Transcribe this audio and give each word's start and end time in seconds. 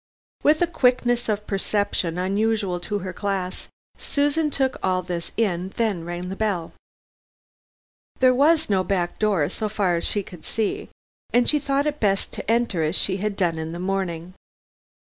With 0.41 0.63
a 0.63 0.65
quickness 0.65 1.29
of 1.29 1.45
perception 1.45 2.17
unusual 2.17 2.77
in 2.79 2.99
her 3.01 3.13
class, 3.13 3.67
Susan 3.99 4.49
took 4.49 4.79
all 4.81 5.03
this 5.03 5.31
in, 5.37 5.73
then 5.77 6.03
rang 6.05 6.29
the 6.29 6.35
bell. 6.35 6.73
There 8.17 8.33
was 8.33 8.67
no 8.67 8.83
back 8.83 9.19
door, 9.19 9.47
so 9.47 9.69
far 9.69 9.97
as 9.97 10.03
she 10.03 10.23
could 10.23 10.43
see, 10.43 10.89
and 11.31 11.47
she 11.47 11.59
thought 11.59 11.85
it 11.85 11.99
best 11.99 12.33
to 12.33 12.49
enter 12.49 12.81
as 12.81 12.95
she 12.95 13.17
had 13.17 13.35
done 13.37 13.59
in 13.59 13.73
the 13.73 13.79
morning. 13.79 14.33